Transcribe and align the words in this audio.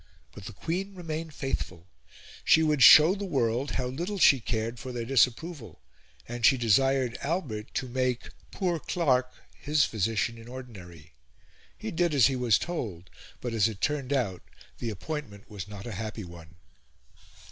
But 0.31 0.45
the 0.45 0.53
Queen 0.53 0.95
remained 0.95 1.31
faithful. 1.31 1.87
She 2.43 2.63
would 2.63 2.81
show 2.81 3.13
the 3.13 3.23
world 3.23 3.73
how 3.77 3.85
little 3.85 4.17
she 4.17 4.39
cared 4.39 4.79
for 4.79 4.91
their 4.91 5.05
disapproval, 5.05 5.79
and 6.27 6.43
she 6.43 6.57
desired 6.57 7.19
Albert 7.21 7.75
to 7.75 7.87
make 7.87 8.29
"poor 8.49 8.79
Clark" 8.79 9.31
his 9.53 9.85
physician 9.85 10.39
in 10.39 10.47
ordinary. 10.47 11.13
He 11.77 11.91
did 11.91 12.15
as 12.15 12.25
he 12.25 12.35
was 12.35 12.57
told; 12.57 13.11
but, 13.41 13.53
as 13.53 13.67
it 13.67 13.79
turned 13.79 14.11
out, 14.11 14.41
the 14.79 14.89
appointment 14.89 15.51
was 15.51 15.67
not 15.67 15.85
a 15.85 15.91
happy 15.91 16.23
one. 16.23 16.55